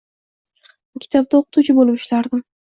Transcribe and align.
Maktabda 0.99 1.43
o`qituvchi 1.43 1.77
bo`lib 1.81 1.93
ishlardim 2.01 2.43